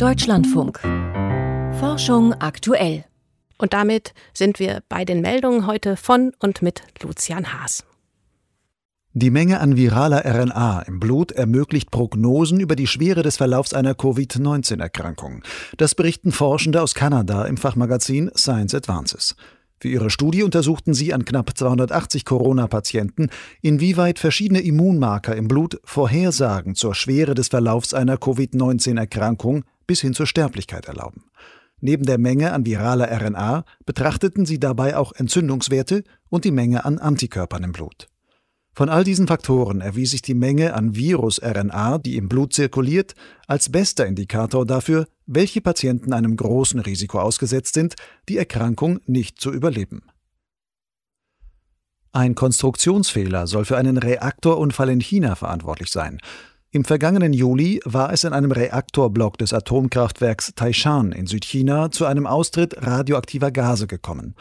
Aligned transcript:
Deutschlandfunk. 0.00 0.80
Forschung 1.78 2.32
aktuell. 2.32 3.04
Und 3.58 3.74
damit 3.74 4.14
sind 4.32 4.58
wir 4.58 4.82
bei 4.88 5.04
den 5.04 5.20
Meldungen 5.20 5.66
heute 5.66 5.98
von 5.98 6.32
und 6.38 6.62
mit 6.62 6.84
Lucian 7.02 7.52
Haas. 7.52 7.84
Die 9.12 9.28
Menge 9.28 9.60
an 9.60 9.76
viraler 9.76 10.24
RNA 10.24 10.84
im 10.86 11.00
Blut 11.00 11.32
ermöglicht 11.32 11.90
Prognosen 11.90 12.60
über 12.60 12.76
die 12.76 12.86
Schwere 12.86 13.22
des 13.22 13.36
Verlaufs 13.36 13.74
einer 13.74 13.94
Covid-19-Erkrankung. 13.94 15.42
Das 15.76 15.94
berichten 15.94 16.32
Forschende 16.32 16.80
aus 16.80 16.94
Kanada 16.94 17.44
im 17.44 17.58
Fachmagazin 17.58 18.30
Science 18.34 18.74
Advances. 18.74 19.36
Für 19.82 19.88
ihre 19.88 20.08
Studie 20.08 20.44
untersuchten 20.44 20.94
sie 20.94 21.12
an 21.12 21.26
knapp 21.26 21.56
280 21.56 22.24
Corona-Patienten, 22.24 23.28
inwieweit 23.60 24.18
verschiedene 24.18 24.60
Immunmarker 24.60 25.36
im 25.36 25.46
Blut 25.46 25.78
Vorhersagen 25.84 26.74
zur 26.74 26.94
Schwere 26.94 27.34
des 27.34 27.48
Verlaufs 27.48 27.92
einer 27.92 28.16
Covid-19-Erkrankung 28.16 29.64
bis 29.90 30.02
hin 30.02 30.14
zur 30.14 30.28
Sterblichkeit 30.28 30.86
erlauben. 30.86 31.24
Neben 31.80 32.04
der 32.04 32.16
Menge 32.16 32.52
an 32.52 32.64
viraler 32.64 33.10
RNA 33.10 33.64
betrachteten 33.84 34.46
sie 34.46 34.60
dabei 34.60 34.96
auch 34.96 35.10
Entzündungswerte 35.10 36.04
und 36.28 36.44
die 36.44 36.52
Menge 36.52 36.84
an 36.84 37.00
Antikörpern 37.00 37.64
im 37.64 37.72
Blut. 37.72 38.06
Von 38.72 38.88
all 38.88 39.02
diesen 39.02 39.26
Faktoren 39.26 39.80
erwies 39.80 40.12
sich 40.12 40.22
die 40.22 40.34
Menge 40.34 40.74
an 40.74 40.94
Virus-RNA, 40.94 41.98
die 41.98 42.18
im 42.18 42.28
Blut 42.28 42.52
zirkuliert, 42.52 43.16
als 43.48 43.72
bester 43.72 44.06
Indikator 44.06 44.64
dafür, 44.64 45.08
welche 45.26 45.60
Patienten 45.60 46.12
einem 46.12 46.36
großen 46.36 46.78
Risiko 46.78 47.18
ausgesetzt 47.18 47.74
sind, 47.74 47.96
die 48.28 48.38
Erkrankung 48.38 49.00
nicht 49.06 49.40
zu 49.40 49.52
überleben. 49.52 50.02
Ein 52.12 52.36
Konstruktionsfehler 52.36 53.48
soll 53.48 53.64
für 53.64 53.76
einen 53.76 53.96
Reaktorunfall 53.96 54.90
in 54.90 55.00
China 55.00 55.34
verantwortlich 55.34 55.90
sein. 55.90 56.20
Im 56.72 56.84
vergangenen 56.84 57.32
Juli 57.32 57.80
war 57.84 58.12
es 58.12 58.22
in 58.22 58.32
einem 58.32 58.52
Reaktorblock 58.52 59.36
des 59.38 59.52
Atomkraftwerks 59.52 60.52
Taishan 60.54 61.10
in 61.10 61.26
Südchina 61.26 61.90
zu 61.90 62.06
einem 62.06 62.28
Austritt 62.28 62.76
radioaktiver 62.86 63.50
Gase 63.50 63.88
gekommen. 63.88 64.36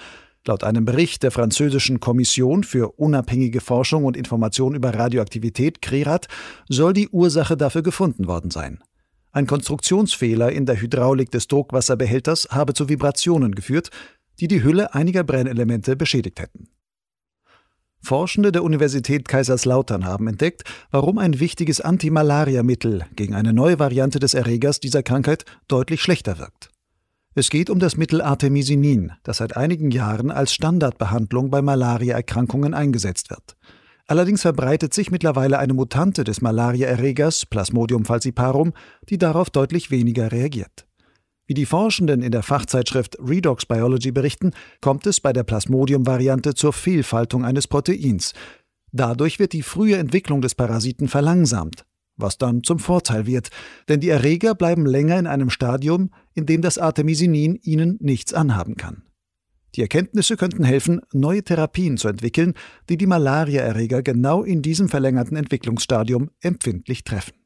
Laut 0.46 0.64
einem 0.64 0.86
Bericht 0.86 1.24
der 1.24 1.32
französischen 1.32 2.00
Kommission 2.00 2.64
für 2.64 3.00
unabhängige 3.00 3.62
Forschung 3.62 4.06
und 4.06 4.16
Information 4.16 4.76
über 4.76 4.94
Radioaktivität 4.94 5.82
CRERAT 5.82 6.28
soll 6.68 6.94
die 6.94 7.10
Ursache 7.10 7.58
dafür 7.58 7.82
gefunden 7.82 8.28
worden 8.28 8.52
sein. 8.52 8.84
Ein 9.32 9.48
Konstruktionsfehler 9.48 10.52
in 10.52 10.68
der 10.68 10.80
Hydraulik 10.80 11.32
des 11.32 11.48
Druckwasserbehälters 11.48 12.50
habe 12.52 12.76
zu 12.76 12.90
Vibrationen 12.90 13.56
geführt, 13.56 13.90
die 14.40 14.48
die 14.48 14.62
Hülle 14.62 14.94
einiger 14.94 15.24
Brennelemente 15.24 15.96
beschädigt 15.96 16.40
hätten. 16.40 16.68
Forschende 18.02 18.52
der 18.52 18.64
Universität 18.64 19.28
Kaiserslautern 19.28 20.06
haben 20.06 20.28
entdeckt, 20.28 20.64
warum 20.92 21.18
ein 21.18 21.40
wichtiges 21.40 21.82
Antimalariamittel 21.82 23.06
gegen 23.16 23.36
eine 23.36 23.54
neue 23.54 23.78
Variante 23.80 24.20
des 24.20 24.34
Erregers 24.34 24.80
dieser 24.80 25.04
Krankheit 25.04 25.46
deutlich 25.68 26.02
schlechter 26.02 26.40
wirkt. 26.40 26.70
Es 27.36 27.50
geht 27.50 27.70
um 27.70 27.80
das 27.80 27.96
Mittel 27.96 28.22
Artemisinin, 28.22 29.12
das 29.24 29.38
seit 29.38 29.56
einigen 29.56 29.92
Jahren 29.92 30.32
als 30.32 30.54
Standardbehandlung 30.54 31.52
bei 31.52 31.62
Malariaerkrankungen 31.62 32.74
eingesetzt 32.74 33.30
wird. 33.30 33.56
Allerdings 34.08 34.42
verbreitet 34.42 34.94
sich 34.94 35.12
mittlerweile 35.12 35.60
eine 35.60 35.76
Mutante 35.76 36.24
des 36.24 36.42
Malariaerregers 36.42 37.46
Plasmodium 37.46 38.06
falciparum, 38.06 38.74
die 39.08 39.20
darauf 39.20 39.52
deutlich 39.52 39.92
weniger 39.92 40.32
reagiert. 40.32 40.89
Wie 41.50 41.56
die 41.56 41.66
Forschenden 41.66 42.22
in 42.22 42.32
der 42.32 42.44
Fachzeitschrift 42.44 43.18
Redox 43.20 43.66
Biology 43.66 44.12
berichten, 44.12 44.52
kommt 44.82 45.08
es 45.08 45.20
bei 45.20 45.34
der 45.34 45.42
Plasmodium-Variante 45.42 46.54
zur 46.54 46.74
Fehlfaltung 46.74 47.44
eines 47.44 47.68
Proteins. 47.68 48.36
Dadurch 48.92 49.40
wird 49.40 49.54
die 49.54 49.64
frühe 49.64 49.98
Entwicklung 49.98 50.42
des 50.44 50.54
Parasiten 50.54 51.08
verlangsamt, 51.08 51.86
was 52.18 52.38
dann 52.38 52.62
zum 52.62 52.78
Vorteil 52.78 53.26
wird, 53.26 53.50
denn 53.88 54.00
die 54.00 54.10
Erreger 54.10 54.54
bleiben 54.54 54.86
länger 54.86 55.18
in 55.18 55.26
einem 55.26 55.50
Stadium, 55.50 56.12
in 56.36 56.46
dem 56.46 56.62
das 56.62 56.78
Artemisinin 56.78 57.56
ihnen 57.64 57.98
nichts 58.00 58.32
anhaben 58.32 58.76
kann. 58.76 59.02
Die 59.74 59.82
Erkenntnisse 59.82 60.38
könnten 60.38 60.64
helfen, 60.64 61.02
neue 61.14 61.42
Therapien 61.42 61.98
zu 61.98 62.10
entwickeln, 62.10 62.54
die 62.90 62.98
die 62.98 63.08
Malariaerreger 63.08 64.04
genau 64.04 64.44
in 64.44 64.62
diesem 64.62 64.88
verlängerten 64.88 65.36
Entwicklungsstadium 65.36 66.30
empfindlich 66.42 67.04
treffen. 67.04 67.39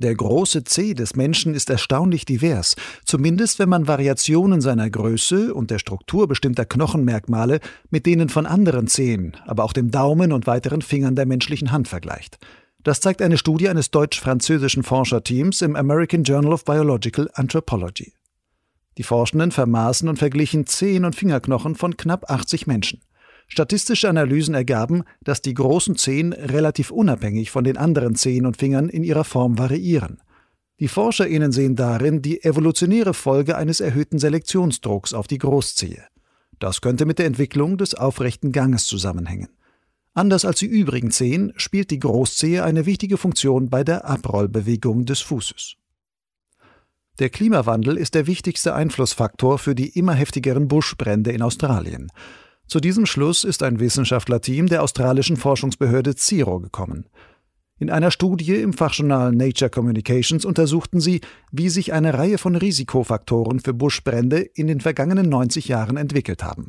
Der 0.00 0.14
große 0.14 0.62
C 0.62 0.94
des 0.94 1.16
Menschen 1.16 1.54
ist 1.54 1.70
erstaunlich 1.70 2.24
divers, 2.24 2.76
zumindest 3.04 3.58
wenn 3.58 3.68
man 3.68 3.88
Variationen 3.88 4.60
seiner 4.60 4.88
Größe 4.88 5.52
und 5.52 5.72
der 5.72 5.80
Struktur 5.80 6.28
bestimmter 6.28 6.64
Knochenmerkmale 6.64 7.58
mit 7.90 8.06
denen 8.06 8.28
von 8.28 8.46
anderen 8.46 8.86
Zehen, 8.86 9.36
aber 9.44 9.64
auch 9.64 9.72
dem 9.72 9.90
Daumen 9.90 10.30
und 10.30 10.46
weiteren 10.46 10.82
Fingern 10.82 11.16
der 11.16 11.26
menschlichen 11.26 11.72
Hand 11.72 11.88
vergleicht. 11.88 12.38
Das 12.84 13.00
zeigt 13.00 13.20
eine 13.20 13.38
Studie 13.38 13.68
eines 13.68 13.90
deutsch-französischen 13.90 14.84
Forscherteams 14.84 15.62
im 15.62 15.74
American 15.74 16.22
Journal 16.22 16.52
of 16.52 16.64
Biological 16.64 17.28
Anthropology. 17.34 18.12
Die 18.98 19.02
Forschenden 19.02 19.50
vermaßen 19.50 20.08
und 20.08 20.20
verglichen 20.20 20.66
Zehen 20.66 21.04
und 21.04 21.16
Fingerknochen 21.16 21.74
von 21.74 21.96
knapp 21.96 22.30
80 22.30 22.68
Menschen. 22.68 23.00
Statistische 23.48 24.08
Analysen 24.08 24.54
ergaben, 24.54 25.04
dass 25.22 25.42
die 25.42 25.54
großen 25.54 25.96
Zehen 25.96 26.32
relativ 26.32 26.90
unabhängig 26.90 27.50
von 27.50 27.64
den 27.64 27.76
anderen 27.76 28.14
Zehen 28.14 28.46
und 28.46 28.58
Fingern 28.58 28.88
in 28.88 29.02
ihrer 29.02 29.24
Form 29.24 29.58
variieren. 29.58 30.20
Die 30.80 30.88
ForscherInnen 30.88 31.50
sehen 31.50 31.74
darin 31.74 32.22
die 32.22 32.44
evolutionäre 32.44 33.14
Folge 33.14 33.56
eines 33.56 33.80
erhöhten 33.80 34.18
Selektionsdrucks 34.18 35.12
auf 35.12 35.26
die 35.26 35.38
Großzehe. 35.38 36.04
Das 36.60 36.80
könnte 36.80 37.06
mit 37.06 37.18
der 37.18 37.26
Entwicklung 37.26 37.78
des 37.78 37.94
aufrechten 37.94 38.52
Ganges 38.52 38.86
zusammenhängen. 38.86 39.48
Anders 40.14 40.44
als 40.44 40.58
die 40.58 40.66
übrigen 40.66 41.10
Zehen 41.10 41.52
spielt 41.56 41.90
die 41.90 41.98
Großzehe 41.98 42.64
eine 42.64 42.86
wichtige 42.86 43.16
Funktion 43.16 43.70
bei 43.70 43.82
der 43.82 44.04
Abrollbewegung 44.04 45.04
des 45.04 45.20
Fußes. 45.20 45.76
Der 47.18 47.30
Klimawandel 47.30 47.96
ist 47.96 48.14
der 48.14 48.26
wichtigste 48.26 48.74
Einflussfaktor 48.74 49.58
für 49.58 49.74
die 49.74 49.88
immer 49.98 50.14
heftigeren 50.14 50.68
Buschbrände 50.68 51.32
in 51.32 51.42
Australien. 51.42 52.12
Zu 52.68 52.80
diesem 52.80 53.06
Schluss 53.06 53.44
ist 53.44 53.62
ein 53.62 53.80
Wissenschaftlerteam 53.80 54.66
der 54.66 54.82
australischen 54.82 55.38
Forschungsbehörde 55.38 56.14
CIRO 56.14 56.60
gekommen. 56.60 57.06
In 57.78 57.88
einer 57.88 58.10
Studie 58.10 58.56
im 58.56 58.74
Fachjournal 58.74 59.32
Nature 59.32 59.70
Communications 59.70 60.44
untersuchten 60.44 61.00
sie, 61.00 61.22
wie 61.50 61.70
sich 61.70 61.94
eine 61.94 62.12
Reihe 62.12 62.36
von 62.36 62.56
Risikofaktoren 62.56 63.60
für 63.60 63.72
Buschbrände 63.72 64.40
in 64.40 64.66
den 64.66 64.80
vergangenen 64.80 65.30
90 65.30 65.68
Jahren 65.68 65.96
entwickelt 65.96 66.42
haben. 66.42 66.68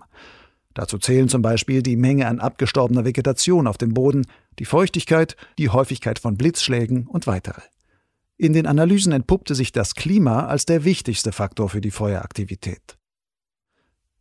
Dazu 0.74 1.00
zählen 1.00 1.28
zum 1.28 1.42
Beispiel 1.42 1.82
die 1.82 1.98
Menge 1.98 2.28
an 2.28 2.40
abgestorbener 2.40 3.04
Vegetation 3.04 3.68
auf 3.68 3.78
dem 3.78 3.94
Boden, 3.94 4.26
die 4.60 4.66
Feuchtigkeit, 4.66 5.36
die 5.58 5.68
Häufigkeit 5.68 6.20
von 6.20 6.38
Blitzschlägen 6.38 7.08
und 7.08 7.28
weitere. 7.28 7.62
In 8.38 8.54
den 8.54 8.68
Analysen 8.68 9.12
entpuppte 9.12 9.54
sich 9.54 9.74
das 9.74 9.96
Klima 9.96 10.46
als 10.46 10.66
der 10.66 10.86
wichtigste 10.86 11.34
Faktor 11.34 11.68
für 11.68 11.82
die 11.82 11.92
Feueraktivität. 11.92 12.99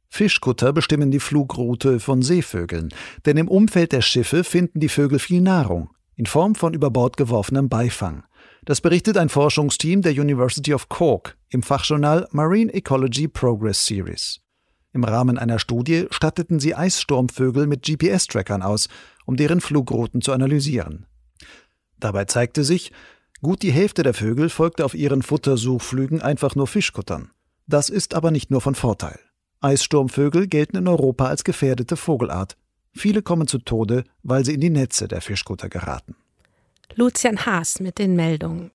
Fischkutter 0.08 0.72
bestimmen 0.72 1.10
die 1.10 1.20
Flugroute 1.20 2.00
von 2.00 2.22
Seevögeln, 2.22 2.88
denn 3.26 3.36
im 3.36 3.48
Umfeld 3.48 3.92
der 3.92 4.02
Schiffe 4.02 4.44
finden 4.44 4.80
die 4.80 4.88
Vögel 4.88 5.18
viel 5.18 5.40
Nahrung 5.40 5.90
in 6.18 6.26
Form 6.26 6.56
von 6.56 6.74
über 6.74 6.90
Bord 6.90 7.16
geworfenem 7.16 7.68
Beifang. 7.68 8.24
Das 8.64 8.80
berichtet 8.80 9.16
ein 9.16 9.28
Forschungsteam 9.28 10.02
der 10.02 10.12
University 10.12 10.74
of 10.74 10.88
Cork 10.88 11.38
im 11.48 11.62
Fachjournal 11.62 12.26
Marine 12.32 12.74
Ecology 12.74 13.28
Progress 13.28 13.86
Series. 13.86 14.40
Im 14.92 15.04
Rahmen 15.04 15.38
einer 15.38 15.60
Studie 15.60 16.06
statteten 16.10 16.58
sie 16.58 16.74
Eissturmvögel 16.74 17.68
mit 17.68 17.84
GPS-Trackern 17.84 18.62
aus, 18.62 18.88
um 19.26 19.36
deren 19.36 19.60
Flugrouten 19.60 20.20
zu 20.20 20.32
analysieren. 20.32 21.06
Dabei 22.00 22.24
zeigte 22.24 22.64
sich, 22.64 22.90
gut 23.40 23.62
die 23.62 23.70
Hälfte 23.70 24.02
der 24.02 24.14
Vögel 24.14 24.48
folgte 24.48 24.84
auf 24.84 24.94
ihren 24.94 25.22
Futtersuchflügen 25.22 26.20
einfach 26.20 26.56
nur 26.56 26.66
Fischkuttern. 26.66 27.30
Das 27.68 27.90
ist 27.90 28.14
aber 28.14 28.32
nicht 28.32 28.50
nur 28.50 28.60
von 28.60 28.74
Vorteil. 28.74 29.20
Eissturmvögel 29.60 30.46
gelten 30.46 30.76
in 30.76 30.88
Europa 30.88 31.26
als 31.26 31.44
gefährdete 31.44 31.96
Vogelart. 31.96 32.56
Viele 32.92 33.22
kommen 33.22 33.46
zu 33.46 33.58
Tode, 33.58 34.04
weil 34.22 34.44
sie 34.44 34.54
in 34.54 34.60
die 34.60 34.70
Netze 34.70 35.08
der 35.08 35.20
Fischkutter 35.20 35.68
geraten. 35.68 36.16
Lucian 36.94 37.44
Haas 37.44 37.80
mit 37.80 37.98
den 37.98 38.16
Meldungen. 38.16 38.70